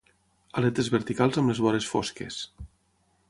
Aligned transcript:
Aletes 0.61 0.89
verticals 0.95 1.37
amb 1.41 1.53
les 1.53 1.63
vores 1.65 1.87
fosques. 1.91 2.39